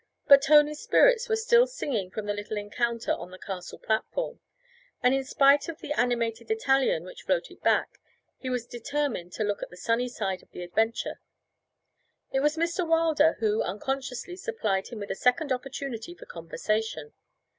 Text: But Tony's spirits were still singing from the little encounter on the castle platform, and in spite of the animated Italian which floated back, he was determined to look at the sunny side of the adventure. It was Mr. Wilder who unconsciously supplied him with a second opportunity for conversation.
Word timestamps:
But 0.27 0.41
Tony's 0.41 0.79
spirits 0.79 1.29
were 1.29 1.35
still 1.35 1.67
singing 1.67 2.09
from 2.09 2.25
the 2.25 2.33
little 2.33 2.57
encounter 2.57 3.11
on 3.11 3.29
the 3.29 3.37
castle 3.37 3.77
platform, 3.77 4.39
and 5.03 5.13
in 5.13 5.23
spite 5.23 5.69
of 5.69 5.77
the 5.77 5.93
animated 5.93 6.49
Italian 6.49 7.03
which 7.03 7.21
floated 7.21 7.61
back, 7.61 7.99
he 8.39 8.49
was 8.49 8.65
determined 8.65 9.31
to 9.33 9.43
look 9.43 9.61
at 9.61 9.69
the 9.69 9.77
sunny 9.77 10.09
side 10.09 10.41
of 10.41 10.49
the 10.53 10.63
adventure. 10.63 11.21
It 12.31 12.39
was 12.39 12.57
Mr. 12.57 12.83
Wilder 12.87 13.33
who 13.41 13.61
unconsciously 13.61 14.37
supplied 14.37 14.87
him 14.87 14.97
with 15.01 15.11
a 15.11 15.15
second 15.15 15.51
opportunity 15.51 16.15
for 16.15 16.25
conversation. 16.25 17.13